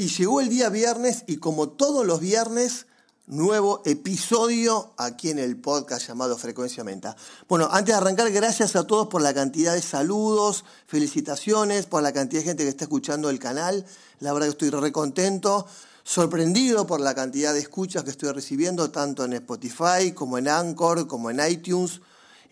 Y 0.00 0.06
llegó 0.10 0.40
el 0.40 0.48
día 0.48 0.68
viernes 0.68 1.24
y 1.26 1.38
como 1.38 1.70
todos 1.70 2.06
los 2.06 2.20
viernes, 2.20 2.86
nuevo 3.26 3.82
episodio 3.84 4.94
aquí 4.96 5.30
en 5.30 5.40
el 5.40 5.56
podcast 5.60 6.06
llamado 6.06 6.38
Frecuencia 6.38 6.84
Menta. 6.84 7.16
Bueno, 7.48 7.68
antes 7.72 7.96
de 7.96 8.00
arrancar, 8.00 8.30
gracias 8.30 8.76
a 8.76 8.86
todos 8.86 9.08
por 9.08 9.22
la 9.22 9.34
cantidad 9.34 9.74
de 9.74 9.82
saludos, 9.82 10.64
felicitaciones, 10.86 11.86
por 11.86 12.04
la 12.04 12.12
cantidad 12.12 12.42
de 12.42 12.46
gente 12.46 12.62
que 12.62 12.68
está 12.68 12.84
escuchando 12.84 13.28
el 13.28 13.40
canal. 13.40 13.84
La 14.20 14.32
verdad 14.32 14.46
que 14.46 14.52
estoy 14.52 14.70
re 14.70 14.92
contento, 14.92 15.66
sorprendido 16.04 16.86
por 16.86 17.00
la 17.00 17.12
cantidad 17.16 17.52
de 17.52 17.58
escuchas 17.58 18.04
que 18.04 18.10
estoy 18.10 18.30
recibiendo, 18.30 18.92
tanto 18.92 19.24
en 19.24 19.32
Spotify 19.32 20.12
como 20.14 20.38
en 20.38 20.46
Anchor, 20.46 21.08
como 21.08 21.28
en 21.28 21.40
iTunes. 21.44 22.02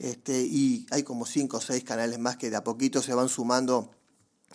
Este, 0.00 0.40
y 0.42 0.84
hay 0.90 1.04
como 1.04 1.24
cinco 1.24 1.58
o 1.58 1.60
seis 1.60 1.84
canales 1.84 2.18
más 2.18 2.38
que 2.38 2.50
de 2.50 2.56
a 2.56 2.64
poquito 2.64 3.00
se 3.02 3.14
van 3.14 3.28
sumando 3.28 3.95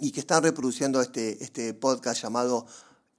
y 0.02 0.12
que 0.12 0.20
están 0.20 0.44
reproduciendo 0.44 1.00
este, 1.02 1.42
este 1.44 1.74
podcast 1.74 2.22
llamado 2.22 2.66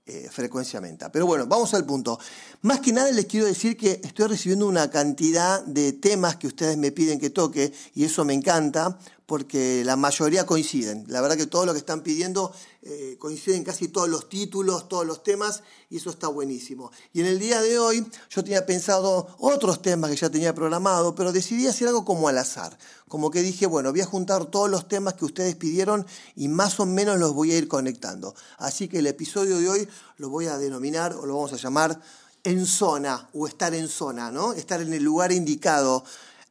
eh, 0.05 0.29
Frecuencia 0.31 0.81
Menta. 0.81 1.13
Pero 1.13 1.27
bueno, 1.27 1.47
vamos 1.47 1.73
al 1.75 1.87
punto. 1.87 2.19
Más 2.63 2.81
que 2.81 2.93
nada 2.93 3.11
les 3.13 3.27
quiero 3.27 3.47
decir 3.47 3.77
que 3.77 4.01
estoy 4.03 4.27
recibiendo 4.27 4.67
una 4.67 4.91
cantidad 4.91 5.65
de 5.65 5.93
temas 5.93 6.37
que 6.37 6.49
ustedes 6.49 6.77
me 6.77 6.91
piden 6.91 7.21
que 7.21 7.31
toque 7.31 7.73
y 7.95 8.03
eso 8.05 8.25
me 8.25 8.35
encanta 8.35 8.99
porque 9.27 9.83
la 9.85 9.97
mayoría 9.97 10.47
coinciden. 10.47 11.05
La 11.09 11.21
verdad 11.21 11.37
que 11.37 11.47
todo 11.47 11.65
lo 11.67 11.73
que 11.73 11.79
están 11.79 12.03
pidiendo 12.03 12.53
eh, 12.83 13.17
coinciden 13.19 13.65
casi 13.65 13.89
todos 13.89 14.09
los 14.09 14.29
títulos, 14.29 14.89
todos 14.89 15.07
los 15.07 15.23
temas, 15.23 15.63
y 15.89 15.99
eso 15.99 16.11
está 16.11 16.29
buenísimo. 16.29 16.91
Y 17.13 17.21
en 17.21 17.27
el 17.27 17.39
día 17.39 17.61
de 17.61 17.79
hoy 17.79 18.07
yo 18.31 18.43
tenía 18.43 18.67
pensado 18.67 19.29
otros 19.39 19.81
temas 19.83 20.11
que 20.11 20.17
ya 20.17 20.31
tenía 20.31 20.55
programado, 20.55 21.15
pero 21.15 21.33
decidí 21.33 21.67
hacer 21.67 21.89
algo 21.89 22.05
como 22.05 22.29
al 22.29 22.39
azar. 22.39 22.77
Como 23.09 23.31
que 23.31 23.43
dije, 23.43 23.67
bueno, 23.67 23.93
voy 23.93 24.01
a 24.01 24.07
juntar 24.07 24.47
todos 24.47 24.69
los 24.69 24.89
temas 24.89 25.15
que 25.15 25.25
ustedes 25.25 25.55
pidieron 25.55 26.07
y 26.35 26.49
más 26.49 26.81
o 26.81 26.87
menos 26.87 27.19
los 27.19 27.33
voy 27.33 27.53
a 27.53 27.59
ir 27.59 27.69
conectando. 27.69 28.35
Así 28.59 28.89
que 28.89 28.99
el 28.99 29.07
episodio 29.07 29.59
de 29.59 29.69
hoy 29.69 29.89
lo 30.17 30.31
voy 30.31 30.47
a 30.47 30.59
denominar 30.59 31.15
o 31.15 31.27
lo 31.27 31.35
vamos 31.35 31.53
a 31.53 31.57
llamar 31.57 32.01
en 32.45 32.67
zona 32.67 33.29
o 33.35 33.47
estar 33.47 33.75
en 33.75 33.89
zona, 33.89 34.31
¿no? 34.31 34.53
Estar 34.53 34.81
en 34.81 34.93
el 34.93 35.03
lugar 35.03 35.31
indicado 35.31 36.05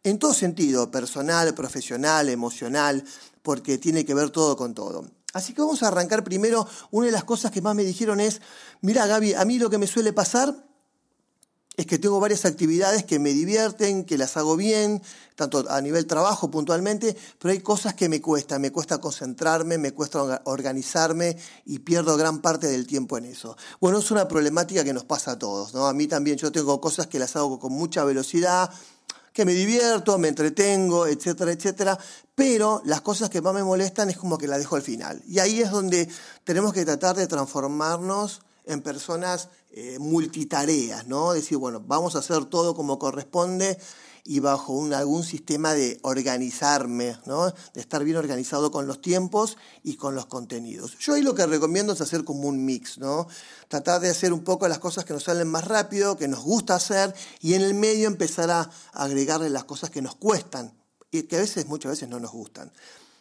en 0.03 0.19
todo 0.19 0.33
sentido, 0.33 0.89
personal, 0.91 1.53
profesional, 1.53 2.29
emocional, 2.29 3.03
porque 3.41 3.77
tiene 3.77 4.05
que 4.05 4.13
ver 4.13 4.29
todo 4.29 4.55
con 4.57 4.73
todo. 4.73 5.05
Así 5.33 5.53
que 5.53 5.61
vamos 5.61 5.81
a 5.83 5.87
arrancar 5.87 6.23
primero. 6.23 6.67
Una 6.91 7.07
de 7.07 7.11
las 7.11 7.23
cosas 7.23 7.51
que 7.51 7.61
más 7.61 7.75
me 7.75 7.83
dijeron 7.83 8.19
es, 8.19 8.41
mira 8.81 9.05
Gaby, 9.05 9.33
a 9.33 9.45
mí 9.45 9.57
lo 9.59 9.69
que 9.69 9.77
me 9.77 9.87
suele 9.87 10.13
pasar 10.13 10.55
es 11.77 11.85
que 11.87 11.97
tengo 11.97 12.19
varias 12.19 12.45
actividades 12.45 13.05
que 13.05 13.17
me 13.17 13.31
divierten, 13.31 14.03
que 14.03 14.17
las 14.17 14.35
hago 14.35 14.57
bien, 14.57 15.01
tanto 15.35 15.65
a 15.69 15.79
nivel 15.79 16.05
trabajo 16.05 16.51
puntualmente, 16.51 17.15
pero 17.39 17.53
hay 17.53 17.61
cosas 17.61 17.93
que 17.93 18.09
me 18.09 18.21
cuestan, 18.21 18.61
me 18.61 18.71
cuesta 18.71 18.99
concentrarme, 18.99 19.77
me 19.77 19.93
cuesta 19.93 20.41
organizarme 20.43 21.37
y 21.65 21.79
pierdo 21.79 22.17
gran 22.17 22.41
parte 22.41 22.67
del 22.67 22.85
tiempo 22.85 23.17
en 23.17 23.25
eso. 23.25 23.55
Bueno, 23.79 23.99
es 23.99 24.11
una 24.11 24.27
problemática 24.27 24.83
que 24.83 24.93
nos 24.93 25.05
pasa 25.05 25.31
a 25.31 25.39
todos, 25.39 25.73
¿no? 25.73 25.87
A 25.87 25.93
mí 25.93 26.07
también 26.07 26.37
yo 26.37 26.51
tengo 26.51 26.81
cosas 26.81 27.07
que 27.07 27.19
las 27.19 27.37
hago 27.37 27.57
con 27.57 27.71
mucha 27.71 28.03
velocidad, 28.03 28.69
que 29.33 29.45
me 29.45 29.53
divierto, 29.53 30.17
me 30.17 30.27
entretengo, 30.27 31.07
etcétera, 31.07 31.51
etcétera, 31.51 31.97
pero 32.35 32.81
las 32.85 33.01
cosas 33.01 33.29
que 33.29 33.41
más 33.41 33.53
me 33.53 33.63
molestan 33.63 34.09
es 34.09 34.17
como 34.17 34.37
que 34.37 34.47
las 34.47 34.59
dejo 34.59 34.75
al 34.75 34.81
final. 34.81 35.21
Y 35.27 35.39
ahí 35.39 35.61
es 35.61 35.71
donde 35.71 36.09
tenemos 36.43 36.73
que 36.73 36.85
tratar 36.85 37.15
de 37.15 37.27
transformarnos 37.27 38.41
en 38.65 38.81
personas 38.81 39.49
eh, 39.71 39.97
multitareas, 39.99 41.07
¿no? 41.07 41.33
Decir, 41.33 41.57
bueno, 41.57 41.81
vamos 41.85 42.15
a 42.15 42.19
hacer 42.19 42.45
todo 42.45 42.75
como 42.75 42.99
corresponde 42.99 43.77
y 44.23 44.39
bajo 44.39 44.73
un, 44.73 44.93
algún 44.93 45.23
sistema 45.23 45.73
de 45.73 45.99
organizarme, 46.03 47.17
de 47.73 47.81
estar 47.81 48.03
bien 48.03 48.17
organizado 48.17 48.71
con 48.71 48.87
los 48.87 49.01
tiempos 49.01 49.57
y 49.83 49.95
con 49.95 50.15
los 50.15 50.25
contenidos. 50.25 50.97
Yo 50.99 51.13
ahí 51.13 51.21
lo 51.21 51.35
que 51.35 51.45
recomiendo 51.45 51.93
es 51.93 52.01
hacer 52.01 52.23
como 52.23 52.47
un 52.47 52.63
mix, 52.63 52.97
¿no? 52.97 53.27
tratar 53.67 54.01
de 54.01 54.09
hacer 54.09 54.33
un 54.33 54.43
poco 54.43 54.67
las 54.67 54.79
cosas 54.79 55.05
que 55.05 55.13
nos 55.13 55.23
salen 55.23 55.47
más 55.47 55.65
rápido, 55.65 56.17
que 56.17 56.27
nos 56.27 56.41
gusta 56.41 56.75
hacer, 56.75 57.15
y 57.39 57.53
en 57.53 57.61
el 57.61 57.73
medio 57.73 58.07
empezar 58.07 58.51
a 58.51 58.69
agregarle 58.91 59.49
las 59.49 59.63
cosas 59.63 59.89
que 59.89 60.01
nos 60.01 60.15
cuestan 60.15 60.73
y 61.09 61.23
que 61.23 61.37
a 61.37 61.39
veces, 61.39 61.65
muchas 61.67 61.91
veces 61.91 62.09
no 62.09 62.19
nos 62.19 62.31
gustan. 62.31 62.71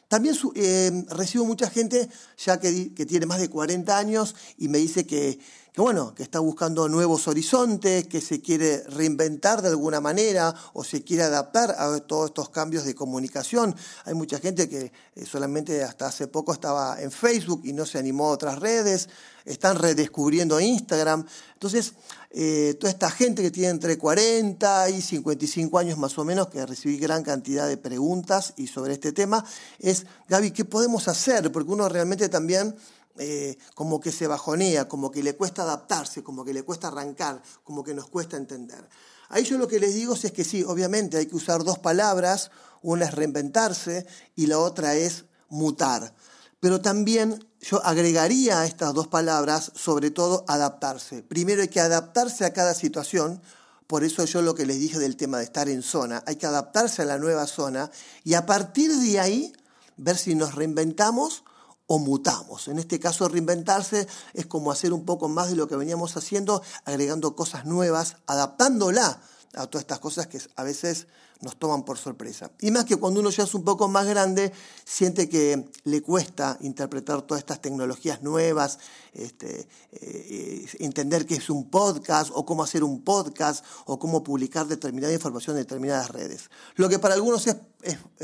También 0.09 0.37
eh, 0.56 1.05
recibo 1.10 1.44
mucha 1.44 1.71
gente 1.71 2.09
ya 2.37 2.59
que, 2.59 2.93
que, 2.94 3.06
tiene 3.06 3.27
más 3.27 3.39
de 3.39 3.49
40 3.49 3.97
años 3.97 4.34
y 4.59 4.66
me 4.66 4.78
dice 4.78 5.06
que, 5.06 5.39
que, 5.72 5.81
bueno, 5.81 6.14
que 6.14 6.22
está 6.22 6.41
buscando 6.41 6.88
nuevos 6.88 7.28
horizontes, 7.28 8.06
que 8.06 8.20
se 8.20 8.41
quiere 8.41 8.82
reinventar 8.88 9.62
de 9.62 9.69
alguna 9.69 10.00
manera 10.00 10.54
o 10.72 10.82
se 10.82 11.03
quiere 11.03 11.22
adaptar 11.22 11.76
a 11.78 11.98
todos 12.00 12.26
estos 12.26 12.50
cambios 12.50 12.84
de 12.84 12.94
comunicación. 12.94 13.75
Hay 14.04 14.14
mucha 14.14 14.38
gente 14.38 14.69
que 14.69 14.92
eh, 15.14 15.26
solamente 15.26 15.82
hasta 15.84 16.06
hace 16.06 16.26
poco 16.26 16.53
estaba 16.53 17.00
en 17.00 17.10
Facebook 17.10 17.62
y 17.64 17.72
no 17.72 17.86
se 17.86 17.98
animó 17.98 18.26
a 18.28 18.32
otras 18.32 18.59
redes, 18.59 19.09
están 19.44 19.76
redescubriendo 19.76 20.60
Instagram. 20.60 21.26
Entonces, 21.54 21.94
eh, 22.30 22.76
toda 22.78 22.91
esta 22.91 23.10
gente 23.10 23.42
que 23.42 23.50
tiene 23.50 23.69
entre 23.69 23.98
40 23.98 24.91
y 24.91 25.03
55 25.03 25.78
años 25.78 25.98
más 25.98 26.19
o 26.19 26.25
menos, 26.25 26.48
que 26.48 26.64
recibí 26.64 26.98
gran 26.98 27.22
cantidad 27.22 27.69
de 27.69 27.76
preguntas 27.76 28.54
y 28.56 28.66
sobre 28.66 28.94
este 28.94 29.12
tema, 29.12 29.44
es, 29.78 30.06
Gaby, 30.28 30.50
¿qué 30.53 30.64
podemos 30.64 31.09
hacer? 31.09 31.50
Porque 31.53 31.72
uno 31.72 31.88
realmente 31.88 32.28
también 32.28 32.75
eh, 33.22 33.58
como 33.75 34.00
que 34.00 34.12
se 34.12 34.26
bajonea, 34.26 34.88
como 34.88 35.10
que 35.10 35.22
le 35.22 35.36
cuesta 35.36 35.60
adaptarse, 35.60 36.22
como 36.22 36.42
que 36.42 36.54
le 36.54 36.62
cuesta 36.62 36.88
arrancar, 36.88 37.42
como 37.64 37.84
que 37.84 37.92
nos 37.92 38.08
cuesta 38.08 38.38
entender. 38.38 38.88
Ahí 39.28 39.44
yo 39.44 39.58
lo 39.58 39.69
que 39.69 39.78
les 39.78 39.92
digo 39.92 40.14
es 40.14 40.32
que 40.32 40.42
sí, 40.42 40.64
obviamente 40.64 41.19
hay 41.19 41.26
que 41.26 41.36
usar 41.36 41.62
dos 41.62 41.78
palabras, 41.78 42.50
una 42.80 43.04
es 43.04 43.12
reinventarse 43.12 44.06
y 44.36 44.47
la 44.47 44.59
otra 44.59 44.94
es 44.94 45.26
mutar. 45.50 46.14
Pero 46.60 46.80
también 46.80 47.47
yo 47.60 47.84
agregaría 47.84 48.62
a 48.62 48.66
estas 48.66 48.94
dos 48.94 49.09
palabras, 49.09 49.70
sobre 49.75 50.10
todo, 50.10 50.47
adaptarse. 50.48 51.22
Primero 51.22 51.60
hay 51.60 51.69
que 51.69 51.80
adaptarse 51.80 52.47
a 52.47 52.54
cada 52.54 52.72
situación, 52.72 53.42
por 53.86 54.03
eso 54.03 54.25
yo 54.25 54.41
lo 54.41 54.54
que 54.54 54.64
les 54.64 54.80
dije 54.80 54.98
del 54.98 55.19
tema 55.19 55.36
de 55.36 55.44
estar 55.44 55.69
en 55.69 55.82
zona, 55.82 56.22
hay 56.26 56.36
que 56.36 56.47
adaptarse 56.47 57.03
a 57.03 57.04
la 57.04 57.19
nueva 57.19 57.47
zona 57.47 57.91
y 58.25 58.32
a 58.32 58.47
partir 58.47 58.97
de 58.97 59.20
ahí 59.20 59.53
ver 59.98 60.16
si 60.16 60.34
nos 60.34 60.54
reinventamos 60.54 61.44
o 61.93 61.99
mutamos. 61.99 62.69
En 62.69 62.78
este 62.78 63.01
caso, 63.01 63.28
reinventarse 63.28 64.06
es 64.33 64.47
como 64.47 64.71
hacer 64.71 64.93
un 64.93 65.05
poco 65.05 65.28
más 65.28 65.51
de 65.51 65.56
lo 65.56 65.67
que 65.67 65.75
veníamos 65.75 66.17
haciendo, 66.17 66.62
agregando 66.84 67.34
cosas 67.34 67.67
nuevas, 67.67 68.15
adaptándola 68.28 69.21
a 69.55 69.67
todas 69.67 69.83
estas 69.83 69.99
cosas 69.99 70.28
que 70.28 70.41
a 70.55 70.62
veces 70.62 71.09
nos 71.41 71.59
toman 71.59 71.83
por 71.84 71.99
sorpresa. 71.99 72.53
Y 72.61 72.71
más 72.71 72.84
que 72.84 72.95
cuando 72.95 73.19
uno 73.19 73.31
ya 73.31 73.43
es 73.43 73.55
un 73.55 73.65
poco 73.65 73.89
más 73.89 74.06
grande, 74.06 74.53
siente 74.84 75.28
que 75.28 75.69
le 75.83 76.01
cuesta 76.01 76.56
interpretar 76.61 77.23
todas 77.23 77.41
estas 77.41 77.61
tecnologías 77.61 78.22
nuevas, 78.22 78.78
este, 79.12 79.67
eh, 79.91 80.50
entender 80.78 81.26
qué 81.26 81.34
es 81.34 81.50
un 81.50 81.71
podcast 81.71 82.31
o 82.34 82.44
cómo 82.44 82.62
hacer 82.62 82.84
un 82.84 83.03
podcast 83.03 83.65
o 83.87 83.98
cómo 83.98 84.22
publicar 84.22 84.66
determinada 84.66 85.12
información 85.12 85.56
en 85.56 85.62
determinadas 85.62 86.10
redes. 86.10 86.50
Lo 86.76 86.88
que 86.88 86.98
para 86.98 87.15
algunos 87.15 87.47
es, 87.47 87.56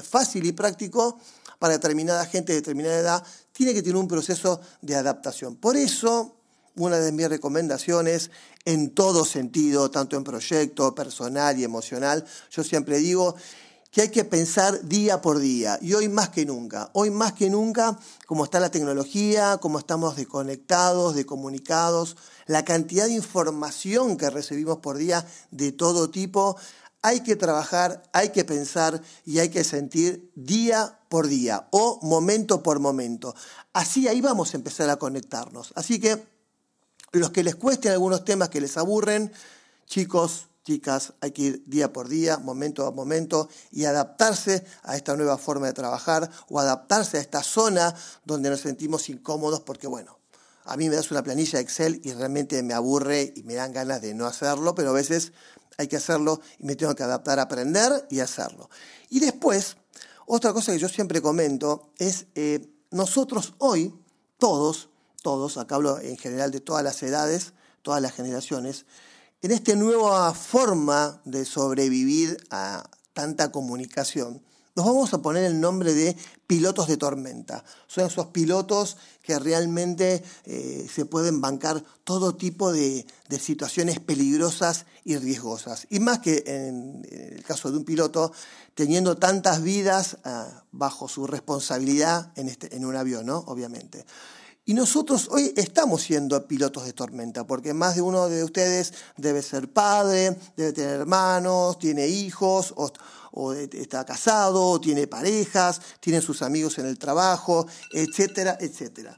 fácil 0.03 0.47
y 0.47 0.53
práctico, 0.53 1.19
para 1.59 1.75
determinada 1.75 2.27
gente 2.27 2.53
de 2.53 2.61
determinada 2.61 2.99
edad, 2.99 3.27
tiene 3.53 3.75
que 3.75 3.83
tener 3.83 3.97
un 3.97 4.09
proceso 4.09 4.61
de 4.83 4.95
adaptación. 4.95 5.57
Por 5.57 5.77
eso, 5.77 6.37
una 6.77 6.99
de 6.99 7.13
mis 7.13 7.29
recomendaciones 7.29 8.31
en 8.65 8.91
todo 8.91 9.25
sentido, 9.25 9.91
tanto 9.91 10.17
en 10.17 10.25
proyecto 10.25 10.95
personal 10.95 11.59
y 11.59 11.65
emocional, 11.65 12.25
yo 12.51 12.63
siempre 12.63 12.99
digo 12.99 13.37
que 13.91 14.03
hay 14.03 14.11
que 14.11 14.25
pensar 14.25 14.87
día 14.87 15.21
por 15.23 15.39
día 15.39 15.79
y 15.81 15.95
hoy 15.95 16.09
más 16.09 16.29
que 16.29 16.45
nunca, 16.45 16.91
hoy 16.93 17.11
más 17.11 17.33
que 17.33 17.49
nunca, 17.49 17.99
como 18.27 18.45
está 18.45 18.61
la 18.61 18.71
tecnología, 18.71 19.59
como 19.59 19.79
estamos 19.79 20.17
desconectados, 20.17 21.15
decomunicados, 21.15 22.17
la 22.47 22.65
cantidad 22.65 23.07
de 23.07 23.15
información 23.15 24.17
que 24.17 24.31
recibimos 24.31 24.79
por 24.79 24.99
día 24.99 25.27
de 25.51 25.73
todo 25.73 26.11
tipo, 26.11 26.57
hay 27.03 27.21
que 27.21 27.37
trabajar, 27.37 28.03
hay 28.13 28.31
que 28.31 28.45
pensar 28.45 29.01
y 29.25 29.39
hay 29.39 29.49
que 29.49 29.65
sentir 29.65 30.31
día 30.35 30.99
por 31.09 31.29
día 31.29 31.69
o 31.71 32.01
momento 32.03 32.63
por 32.63 32.81
momento. 32.81 33.35
Así 33.73 34.09
ahí 34.09 34.21
vamos 34.21 34.53
a 34.53 34.57
empezar 34.57 34.91
a 34.91 34.97
conectarnos. 34.97 35.73
Así 35.77 36.01
que 36.01 36.27
los 37.13 37.31
que 37.31 37.45
les 37.45 37.55
cuesten 37.55 37.93
algunos 37.93 38.25
temas 38.25 38.49
que 38.49 38.61
les 38.61 38.77
aburren, 38.77 39.33
chicos, 39.87 40.49
chicas, 40.67 41.13
hay 41.21 41.31
que 41.31 41.43
ir 41.43 41.63
día 41.67 41.93
por 41.93 42.09
día, 42.09 42.39
momento 42.39 42.87
a 42.87 42.91
momento 42.91 43.49
y 43.71 43.85
adaptarse 43.85 44.65
a 44.83 44.97
esta 44.97 45.15
nueva 45.15 45.39
forma 45.39 45.69
de 45.69 45.73
trabajar 45.73 46.29
o 46.49 46.59
adaptarse 46.59 47.19
a 47.19 47.21
esta 47.21 47.45
zona 47.45 47.95
donde 48.25 48.51
nos 48.51 48.63
sentimos 48.63 49.09
incómodos 49.09 49.61
porque, 49.61 49.87
bueno, 49.87 50.19
a 50.65 50.77
mí 50.77 50.89
me 50.89 50.97
das 50.97 51.13
una 51.13 51.23
planilla 51.23 51.61
Excel 51.61 52.01
y 52.03 52.13
realmente 52.13 52.61
me 52.65 52.75
aburre 52.75 53.33
y 53.37 53.45
me 53.45 53.55
dan 53.55 53.73
ganas 53.73 54.03
de 54.03 54.13
no 54.15 54.27
hacerlo, 54.27 54.75
pero 54.75 54.91
a 54.91 54.93
veces 54.93 55.33
hay 55.79 55.87
que 55.87 55.99
hacerlo 55.99 56.41
y 56.59 56.65
me 56.65 56.75
tengo 56.75 56.97
que 56.97 57.05
adaptar 57.05 57.39
a 57.39 57.43
aprender 57.43 58.05
y 58.11 58.19
hacerlo. 58.19 58.69
Y 59.09 59.21
después, 59.21 59.77
otra 60.27 60.53
cosa 60.53 60.73
que 60.73 60.81
yo 60.81 60.89
siempre 60.89 61.23
comento 61.23 61.93
es, 61.99 62.27
eh, 62.35 62.69
nosotros 62.91 63.55
hoy, 63.59 63.95
todos, 64.37 64.89
todos, 65.23 65.59
acá 65.59 65.77
hablo 65.77 66.01
en 66.01 66.17
general 66.17 66.51
de 66.51 66.59
todas 66.59 66.83
las 66.83 67.01
edades, 67.05 67.53
todas 67.83 68.03
las 68.03 68.13
generaciones, 68.13 68.85
en 69.43 69.53
esta 69.53 69.75
nueva 69.75 70.33
forma 70.35 71.21
de 71.25 71.45
sobrevivir 71.45 72.37
a 72.51 72.89
tanta 73.13 73.51
comunicación, 73.51 74.43
Nos 74.75 74.85
vamos 74.85 75.15
a 75.15 75.23
poner 75.23 75.45
el 75.45 75.59
nombre 75.59 75.95
de 75.95 76.15
pilotos 76.47 76.87
de 76.87 76.99
tormenta. 76.99 77.65
Son 77.87 78.05
esos 78.05 78.27
pilotos 78.27 78.99
que 79.23 79.39
realmente 79.39 80.23
eh, 80.45 80.87
se 80.93 81.07
pueden 81.07 81.41
bancar 81.41 81.83
todo 82.05 82.37
tipo 82.37 82.73
de, 82.73 83.07
situaciones 83.41 84.01
peligrosas 84.01 84.85
y 85.03 85.17
riesgosas. 85.17 85.87
Y 85.89 85.99
más 86.01 86.19
que 86.19 86.45
en, 86.47 87.07
el 87.11 87.43
caso 87.43 87.71
de 87.71 87.79
un 87.79 87.85
piloto, 87.87 88.33
teniendo 88.75 89.17
tantas 89.17 89.63
vidas 89.63 90.19
ah, 90.25 90.65
bajo 90.73 91.09
su 91.09 91.27
responsabilidad 91.27 92.33
en, 92.37 92.51
este, 92.51 92.77
en 92.77 92.85
un 92.85 92.97
avión, 92.97 93.25
¿no? 93.25 93.39
Obviamente. 93.47 94.05
Y 94.69 94.75
nosotros 94.75 95.29
hoy 95.31 95.53
estamos 95.57 96.03
siendo 96.03 96.45
pilotos 96.49 96.87
de 96.87 96.93
tormenta, 96.93 97.47
porque 97.47 97.73
más 97.73 97.95
de 97.95 98.03
uno 98.03 98.29
de 98.29 98.43
ustedes 98.43 98.95
debe 99.17 99.41
ser 99.41 99.73
padre, 99.73 100.37
debe 100.57 100.73
tener 100.73 101.01
hermanos, 101.01 101.79
tiene 101.79 102.09
hijos, 102.09 102.75
o, 102.77 103.53
está 103.53 104.05
casado, 104.05 104.71
o 104.71 104.81
tiene 104.81 105.07
parejas, 105.07 105.81
tiene 106.01 106.21
sus 106.21 106.43
amigos 106.43 106.79
en 106.79 106.87
el 106.87 106.99
trabajo, 106.99 107.69
etcétera, 107.93 108.59
etcétera. 108.61 109.17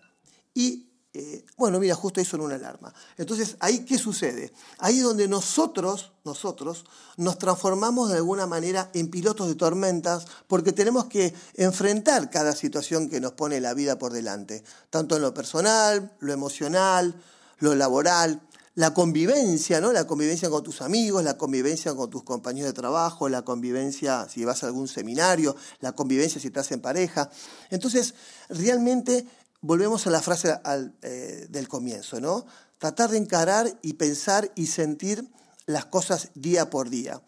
Y 0.53 0.88
eh, 1.21 1.45
bueno, 1.57 1.81
mira, 1.81 1.97
justo 1.97 2.21
eso 2.21 2.37
en 2.37 2.43
una 2.43 2.55
alarma. 2.55 2.95
Entonces, 3.17 3.57
¿ahí 3.59 3.81
qué 3.81 3.99
sucede? 3.99 4.53
Ahí 4.79 4.99
es 4.99 5.03
donde 5.03 5.27
nosotros, 5.27 6.13
nosotros, 6.25 6.85
nos 7.17 7.39
transformamos 7.39 8.11
de 8.11 8.19
alguna 8.19 8.47
manera 8.47 8.89
en 8.95 9.11
pilotos 9.11 9.49
de 9.49 9.57
tormentas 9.57 10.27
porque 10.47 10.71
tenemos 10.71 11.07
que 11.07 11.35
enfrentar 11.55 12.31
cada 12.31 12.55
situación 12.55 13.09
que 13.09 13.21
nos 13.21 13.33
pone 13.33 13.61
la 13.61 13.75
vida 13.75 13.99
por 13.99 14.13
delante, 14.13 14.63
tanto 14.91 15.17
en 15.17 15.23
lo 15.23 15.35
personal, 15.35 16.13
lo 16.21 16.33
emocional, 16.33 17.21
lo 17.59 17.75
laboral, 17.75 18.41
la 18.79 18.95
convivencia, 18.95 19.81
¿no? 19.81 19.93
La 19.93 20.07
convivencia 20.07 20.49
con 20.51 20.63
tus 20.63 20.83
amigos, 20.83 21.25
la 21.25 21.37
convivencia 21.37 21.97
con 21.97 22.11
tus 22.11 22.23
compañeros 22.23 22.71
de 22.71 22.75
trabajo, 22.75 23.29
la 23.29 23.43
convivencia 23.43 24.29
si 24.29 24.45
vas 24.45 24.63
a 24.63 24.69
algún 24.69 24.87
seminario, 24.87 25.57
la 25.81 25.91
convivencia 25.91 26.41
si 26.41 26.47
estás 26.47 26.71
en 26.71 26.81
pareja. 26.81 27.29
Entonces, 27.71 28.15
realmente 28.49 29.27
volvemos 29.61 30.07
a 30.07 30.11
la 30.11 30.23
frase 30.23 30.55
eh, 31.03 31.47
del 31.49 31.69
comienzo, 31.69 32.21
¿no? 32.21 32.47
Tratar 32.79 33.11
de 33.11 33.19
encarar 33.19 33.79
y 33.83 33.95
pensar 33.95 34.53
y 34.55 34.67
sentir 34.67 35.29
las 35.67 35.87
cosas 35.87 36.31
día 36.35 36.71
por 36.71 36.91
día. 36.91 37.21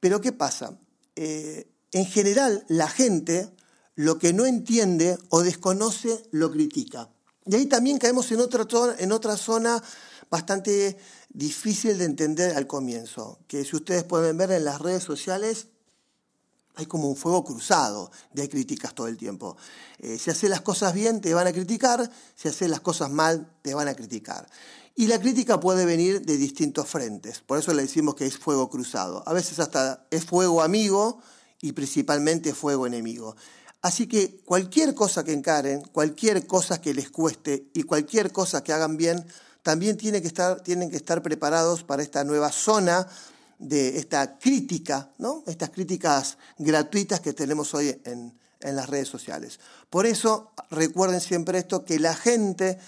Pero 0.00 0.20
¿qué 0.20 0.32
pasa? 0.32 0.78
Eh, 1.16 1.68
en 1.92 2.06
general, 2.06 2.64
la 2.68 2.88
gente 2.88 3.50
lo 3.94 4.18
que 4.18 4.32
no 4.32 4.46
entiende 4.46 5.18
o 5.28 5.42
desconoce 5.42 6.22
lo 6.30 6.50
critica. 6.50 7.10
Y 7.44 7.54
ahí 7.54 7.66
también 7.66 7.98
caemos 7.98 8.30
en 8.32 8.40
otra, 8.40 8.66
en 8.98 9.12
otra 9.12 9.36
zona 9.36 9.82
bastante 10.30 10.96
difícil 11.28 11.98
de 11.98 12.04
entender 12.04 12.56
al 12.56 12.66
comienzo, 12.66 13.40
que 13.48 13.64
si 13.64 13.76
ustedes 13.76 14.04
pueden 14.04 14.36
ver 14.36 14.50
en 14.52 14.64
las 14.64 14.80
redes 14.80 15.02
sociales, 15.02 15.68
hay 16.74 16.86
como 16.86 17.08
un 17.08 17.16
fuego 17.16 17.44
cruzado 17.44 18.10
de 18.32 18.48
críticas 18.48 18.94
todo 18.94 19.06
el 19.08 19.16
tiempo. 19.16 19.56
Eh, 19.98 20.18
si 20.18 20.30
haces 20.30 20.48
las 20.48 20.62
cosas 20.62 20.94
bien, 20.94 21.20
te 21.20 21.34
van 21.34 21.46
a 21.46 21.52
criticar, 21.52 22.10
si 22.34 22.48
haces 22.48 22.68
las 22.68 22.80
cosas 22.80 23.10
mal, 23.10 23.52
te 23.62 23.74
van 23.74 23.88
a 23.88 23.94
criticar. 23.94 24.48
Y 24.94 25.06
la 25.06 25.18
crítica 25.18 25.58
puede 25.58 25.86
venir 25.86 26.22
de 26.22 26.36
distintos 26.36 26.86
frentes, 26.86 27.40
por 27.40 27.58
eso 27.58 27.72
le 27.72 27.82
decimos 27.82 28.14
que 28.14 28.26
es 28.26 28.36
fuego 28.36 28.68
cruzado. 28.68 29.22
A 29.26 29.32
veces 29.32 29.58
hasta 29.58 30.06
es 30.10 30.24
fuego 30.24 30.62
amigo 30.62 31.20
y 31.60 31.72
principalmente 31.72 32.54
fuego 32.54 32.86
enemigo. 32.86 33.36
Así 33.80 34.06
que 34.06 34.40
cualquier 34.44 34.94
cosa 34.94 35.24
que 35.24 35.32
encaren, 35.32 35.82
cualquier 35.92 36.46
cosa 36.46 36.80
que 36.80 36.94
les 36.94 37.10
cueste 37.10 37.70
y 37.74 37.82
cualquier 37.82 38.30
cosa 38.30 38.62
que 38.62 38.72
hagan 38.72 38.96
bien, 38.96 39.26
también 39.62 39.96
que 39.96 40.18
estar, 40.18 40.60
tienen 40.60 40.90
que 40.90 40.96
estar 40.96 41.22
preparados 41.22 41.84
para 41.84 42.02
esta 42.02 42.22
nueva 42.24 42.52
zona 42.52 43.08
de 43.58 43.98
esta 43.98 44.38
crítica, 44.38 45.12
¿no? 45.18 45.42
estas 45.46 45.70
críticas 45.70 46.38
gratuitas 46.58 47.20
que 47.20 47.32
tenemos 47.32 47.72
hoy 47.74 48.00
en, 48.04 48.40
las 48.60 48.88
redes 48.88 49.08
sociales. 49.08 49.58
Por 49.90 50.06
eso 50.06 50.52
recuerden 50.70 51.20
siempre 51.20 51.58
esto, 51.58 51.84
que 51.84 51.98
la 51.98 52.14
gente, 52.14 52.78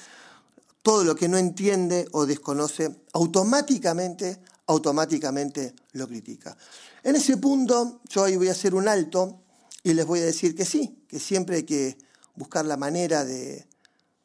todo 0.83 1.03
lo 1.03 1.17
que 1.17 1.29
no 1.29 1.37
entiende 1.37 2.07
o 2.13 2.27
desconoce, 2.27 2.95
automáticamente, 3.13 4.41
automáticamente 4.69 5.75
lo 5.95 6.07
critica. 6.07 6.57
En 7.03 7.17
ese 7.17 7.39
punto 7.39 8.01
yo 8.09 8.23
hoy 8.23 8.37
voy 8.37 8.49
a 8.49 8.53
hacer 8.53 8.73
un 8.73 8.87
alto 8.87 9.41
y 9.83 9.95
les 9.95 10.07
voy 10.07 10.21
a 10.21 10.27
decir 10.27 10.55
que 10.55 10.65
sí, 10.65 11.05
que 11.09 11.19
siempre 11.19 11.57
hay 11.57 11.65
que 11.65 11.99
buscar 12.37 12.65
la 12.65 12.77
manera 12.77 13.25
de, 13.25 13.67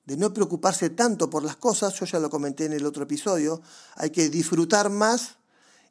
de 0.10 0.18
no 0.18 0.34
preocuparse 0.34 0.92
tanto 0.92 1.30
por 1.30 1.44
las 1.44 1.56
cosas, 1.56 1.94
yo 1.94 2.06
ya 2.06 2.20
lo 2.20 2.30
comenté 2.30 2.66
en 2.66 2.74
el 2.74 2.86
otro 2.86 3.04
episodio, 3.04 3.62
hay 3.96 4.10
que 4.12 4.30
disfrutar 4.30 4.90
más 4.90 5.39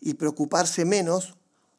y 0.00 0.14
preocuparse 0.14 0.84
menos. 0.84 1.34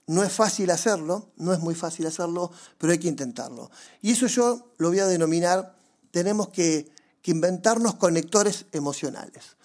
No 0.07 0.24
es 0.24 0.31
fácil 0.31 0.71
hacerlo, 0.71 1.27
no 1.38 1.54
es 1.54 1.60
muy 1.60 1.75
fácil 1.75 2.07
hacerlo, 2.07 2.51
pero 2.77 2.92
hay 2.92 3.00
que 3.00 3.07
intentarlo. 3.07 3.69
Y 4.01 4.12
eso 4.12 4.27
yo 4.27 4.71
lo 4.77 4.89
voy 4.89 5.00
a 5.00 5.07
denominar, 5.07 5.75
tenemos 6.12 6.50
que, 6.50 6.92
inventarnos 7.30 7.94
conectores 7.94 8.66
emocionales. 8.71 9.56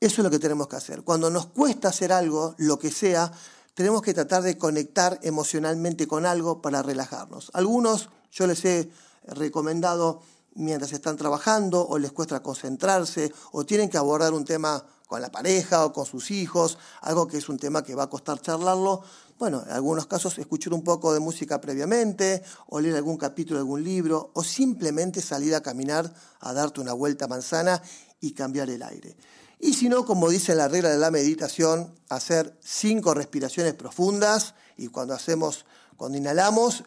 Eso 0.00 0.20
es 0.20 0.24
lo 0.24 0.30
que 0.30 0.40
tenemos 0.40 0.66
que 0.66 0.74
hacer. 0.74 1.04
Cuando 1.04 1.30
nos 1.30 1.46
cuesta 1.46 1.90
hacer 1.90 2.12
algo, 2.12 2.56
lo 2.58 2.80
que 2.80 2.90
sea, 2.90 3.30
tenemos 3.74 4.02
que 4.02 4.12
tratar 4.12 4.42
de 4.42 4.58
conectar 4.58 5.20
emocionalmente 5.22 6.08
con 6.08 6.26
algo 6.26 6.60
para 6.60 6.82
relajarnos. 6.82 7.52
Algunos 7.54 8.08
yo 8.32 8.48
les 8.48 8.64
he 8.64 8.90
recomendado 9.28 10.20
mientras 10.54 10.92
están 10.92 11.16
trabajando 11.16 11.86
o 11.86 11.98
les 11.98 12.12
cuesta 12.12 12.42
concentrarse 12.42 13.32
o 13.52 13.64
tienen 13.64 13.88
que 13.88 13.98
abordar 13.98 14.32
un 14.32 14.44
tema 14.44 14.84
con 15.12 15.20
la 15.20 15.30
pareja 15.30 15.84
o 15.84 15.92
con 15.92 16.06
sus 16.06 16.30
hijos, 16.30 16.78
algo 17.02 17.28
que 17.28 17.36
es 17.36 17.50
un 17.50 17.58
tema 17.58 17.84
que 17.84 17.94
va 17.94 18.04
a 18.04 18.06
costar 18.08 18.40
charlarlo. 18.40 19.02
Bueno, 19.38 19.62
en 19.66 19.72
algunos 19.72 20.06
casos 20.06 20.38
escuchar 20.38 20.72
un 20.72 20.82
poco 20.82 21.12
de 21.12 21.20
música 21.20 21.60
previamente, 21.60 22.42
o 22.68 22.80
leer 22.80 22.96
algún 22.96 23.18
capítulo 23.18 23.58
de 23.58 23.60
algún 23.60 23.84
libro, 23.84 24.30
o 24.32 24.42
simplemente 24.42 25.20
salir 25.20 25.54
a 25.54 25.60
caminar, 25.60 26.10
a 26.40 26.54
darte 26.54 26.80
una 26.80 26.94
vuelta 26.94 27.28
manzana 27.28 27.82
y 28.22 28.32
cambiar 28.32 28.70
el 28.70 28.82
aire. 28.82 29.14
Y 29.60 29.74
si 29.74 29.90
no, 29.90 30.06
como 30.06 30.30
dice 30.30 30.54
la 30.54 30.68
regla 30.68 30.88
de 30.88 30.96
la 30.96 31.10
meditación, 31.10 31.94
hacer 32.08 32.58
cinco 32.64 33.12
respiraciones 33.12 33.74
profundas 33.74 34.54
y 34.78 34.88
cuando 34.88 35.12
hacemos, 35.12 35.66
cuando 35.98 36.16
inhalamos, 36.16 36.84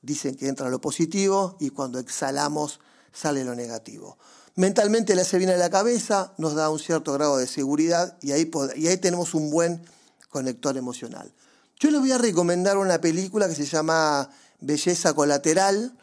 dicen 0.00 0.36
que 0.36 0.48
entra 0.48 0.70
lo 0.70 0.80
positivo 0.80 1.58
y 1.60 1.68
cuando 1.68 1.98
exhalamos 1.98 2.80
sale 3.12 3.44
lo 3.44 3.54
negativo. 3.54 4.16
Mentalmente 4.54 5.14
le 5.14 5.22
hace 5.22 5.38
bien 5.38 5.50
a 5.50 5.56
la 5.56 5.70
cabeza, 5.70 6.34
nos 6.36 6.54
da 6.54 6.68
un 6.68 6.78
cierto 6.78 7.12
grado 7.14 7.38
de 7.38 7.46
seguridad 7.46 8.18
y 8.20 8.32
ahí, 8.32 8.50
y 8.76 8.86
ahí 8.86 8.98
tenemos 8.98 9.32
un 9.32 9.50
buen 9.50 9.82
conector 10.28 10.76
emocional. 10.76 11.32
Yo 11.78 11.90
les 11.90 12.00
voy 12.00 12.12
a 12.12 12.18
recomendar 12.18 12.76
una 12.76 13.00
película 13.00 13.48
que 13.48 13.54
se 13.54 13.64
llama 13.64 14.28
Belleza 14.60 15.14
Colateral. 15.14 15.96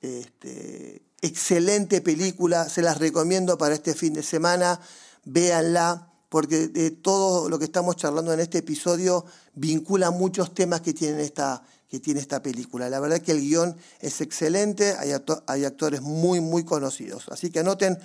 Este, 0.00 1.02
excelente 1.20 2.00
película, 2.00 2.68
se 2.68 2.82
las 2.82 2.98
recomiendo 2.98 3.58
para 3.58 3.74
este 3.74 3.94
fin 3.94 4.14
de 4.14 4.22
semana. 4.22 4.80
Véanla, 5.24 6.10
porque 6.28 6.68
de 6.68 6.90
todo 6.90 7.48
lo 7.48 7.58
que 7.58 7.66
estamos 7.66 7.96
charlando 7.96 8.32
en 8.32 8.40
este 8.40 8.58
episodio 8.58 9.24
vincula 9.54 10.10
muchos 10.10 10.54
temas 10.54 10.80
que 10.80 10.92
tienen 10.92 11.20
esta, 11.20 11.62
que 11.94 12.00
tiene 12.00 12.18
esta 12.18 12.42
película. 12.42 12.90
La 12.90 12.98
verdad 12.98 13.20
que 13.20 13.30
el 13.30 13.40
guion 13.40 13.76
es 14.00 14.20
excelente, 14.20 14.96
hay, 14.98 15.12
hay 15.46 15.64
actores 15.64 16.02
muy, 16.02 16.40
muy 16.40 16.64
conocidos. 16.64 17.28
Así 17.28 17.50
que 17.50 17.60
anoten 17.60 17.96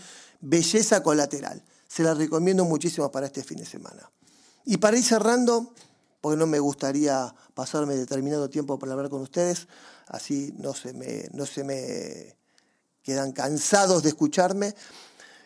Belleza 0.41 1.01
Colateral. 1.01 1.63
Se 1.87 2.03
la 2.03 2.13
recomiendo 2.13 2.65
muchísimo 2.65 3.11
para 3.11 3.25
este 3.25 3.43
fin 3.43 3.57
de 3.57 3.65
semana. 3.65 4.11
Y 4.63 4.77
para 4.77 4.95
ir 4.95 5.03
cerrando, 5.03 5.73
porque 6.21 6.37
no 6.37 6.45
me 6.45 6.59
gustaría 6.59 7.33
pasarme 7.55 7.95
determinado 7.95 8.47
tiempo 8.47 8.77
para 8.77 8.91
hablar 8.91 9.09
con 9.09 9.23
ustedes, 9.23 9.67
así 10.05 10.53
no 10.59 10.75
se 10.75 10.93
me, 10.93 11.27
no 11.33 11.47
se 11.47 11.63
me 11.63 12.37
quedan 13.01 13.31
cansados 13.31 14.03
de 14.03 14.09
escucharme, 14.09 14.75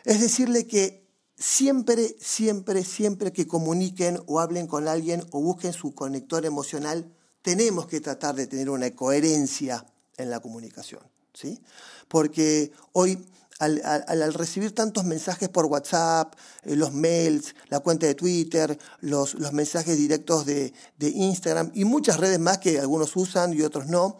es 0.04 0.20
decirle 0.20 0.66
que 0.66 1.08
siempre, 1.38 2.14
siempre, 2.20 2.84
siempre 2.84 3.32
que 3.32 3.46
comuniquen 3.46 4.20
o 4.26 4.38
hablen 4.38 4.66
con 4.66 4.86
alguien 4.86 5.24
o 5.30 5.40
busquen 5.40 5.72
su 5.72 5.94
conector 5.94 6.44
emocional, 6.44 7.10
tenemos 7.44 7.86
que 7.86 8.00
tratar 8.00 8.34
de 8.34 8.46
tener 8.46 8.70
una 8.70 8.90
coherencia 8.92 9.84
en 10.16 10.30
la 10.30 10.40
comunicación, 10.40 11.02
¿sí? 11.34 11.60
Porque 12.08 12.72
hoy, 12.92 13.22
al, 13.58 14.32
recibir 14.32 14.74
tantos 14.74 15.04
mensajes 15.04 15.50
por 15.50 15.66
WhatsApp, 15.66 16.34
eh, 16.62 16.74
los 16.74 16.94
mails, 16.94 17.54
la 17.68 17.80
cuenta 17.80 18.06
de 18.06 18.14
Twitter, 18.14 18.78
los, 19.00 19.34
los 19.34 19.52
mensajes 19.52 19.98
directos 19.98 20.46
de, 20.46 20.72
de 20.98 21.08
Instagram 21.10 21.70
y 21.74 21.84
muchas 21.84 22.16
redes 22.16 22.38
más 22.38 22.58
que 22.58 22.80
algunos 22.80 23.14
usan 23.14 23.52
y 23.52 23.60
otros 23.60 23.88
no, 23.88 24.18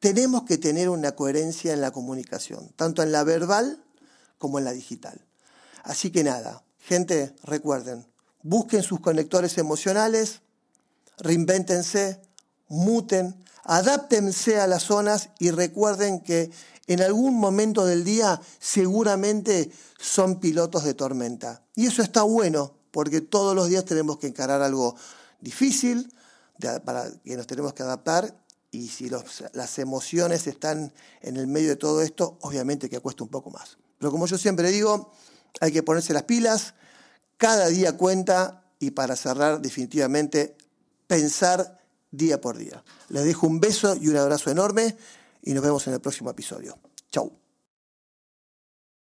tenemos 0.00 0.42
que 0.42 0.58
tener 0.58 0.88
una 0.88 1.12
coherencia 1.12 1.72
en 1.72 1.80
la 1.80 1.92
comunicación, 1.92 2.72
tanto 2.74 3.04
en 3.04 3.12
la 3.12 3.22
verbal 3.22 3.80
como 4.38 4.58
en 4.58 4.64
la 4.64 4.72
digital. 4.72 5.24
Así 5.84 6.10
que 6.10 6.24
nada, 6.24 6.64
gente, 6.80 7.32
recuerden, 7.44 8.08
busquen 8.42 8.82
sus 8.82 8.98
conectores 8.98 9.56
emocionales, 9.56 10.40
reinvéntense, 11.18 12.20
muten, 12.70 13.34
adáptense 13.64 14.58
a 14.58 14.66
las 14.66 14.84
zonas 14.84 15.28
y 15.38 15.50
recuerden 15.50 16.20
que 16.20 16.50
en 16.86 17.02
algún 17.02 17.38
momento 17.38 17.84
del 17.84 18.04
día 18.04 18.40
seguramente 18.58 19.70
son 19.98 20.40
pilotos 20.40 20.84
de 20.84 20.94
tormenta. 20.94 21.62
Y 21.76 21.86
eso 21.86 22.02
está 22.02 22.22
bueno, 22.22 22.72
porque 22.90 23.20
todos 23.20 23.54
los 23.54 23.68
días 23.68 23.84
tenemos 23.84 24.18
que 24.18 24.28
encarar 24.28 24.62
algo 24.62 24.96
difícil, 25.40 26.12
para 26.84 27.10
que 27.24 27.36
nos 27.36 27.46
tenemos 27.46 27.72
que 27.74 27.82
adaptar 27.82 28.34
y 28.70 28.88
si 28.88 29.10
las 29.10 29.78
emociones 29.78 30.46
están 30.46 30.92
en 31.22 31.36
el 31.36 31.46
medio 31.46 31.70
de 31.70 31.76
todo 31.76 32.02
esto, 32.02 32.38
obviamente 32.42 32.88
que 32.88 33.00
cuesta 33.00 33.24
un 33.24 33.30
poco 33.30 33.50
más. 33.50 33.78
Pero 33.98 34.12
como 34.12 34.26
yo 34.26 34.38
siempre 34.38 34.70
digo, 34.70 35.12
hay 35.60 35.72
que 35.72 35.82
ponerse 35.82 36.12
las 36.12 36.24
pilas, 36.24 36.74
cada 37.36 37.68
día 37.68 37.96
cuenta 37.96 38.62
y 38.78 38.92
para 38.92 39.16
cerrar 39.16 39.60
definitivamente 39.60 40.56
pensar 41.06 41.79
día 42.10 42.40
por 42.40 42.56
día. 42.56 42.82
Les 43.08 43.24
dejo 43.24 43.46
un 43.46 43.60
beso 43.60 43.96
y 43.96 44.08
un 44.08 44.16
abrazo 44.16 44.50
enorme 44.50 44.96
y 45.42 45.52
nos 45.52 45.62
vemos 45.62 45.86
en 45.86 45.94
el 45.94 46.00
próximo 46.00 46.30
episodio. 46.30 46.78
Chau. 47.10 47.32